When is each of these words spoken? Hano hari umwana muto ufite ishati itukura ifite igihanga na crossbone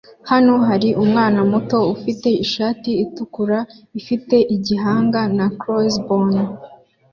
Hano 0.29 0.53
hari 0.67 0.89
umwana 1.03 1.39
muto 1.51 1.77
ufite 1.95 2.27
ishati 2.45 2.89
itukura 3.05 3.59
ifite 3.99 4.35
igihanga 4.55 5.21
na 5.37 5.47
crossbone 5.59 6.39